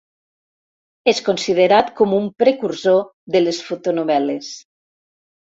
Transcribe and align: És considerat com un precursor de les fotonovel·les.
És 1.11 1.19
considerat 1.27 1.91
com 2.01 2.17
un 2.21 2.25
precursor 2.43 2.99
de 3.37 3.43
les 3.45 3.63
fotonovel·les. 3.69 4.53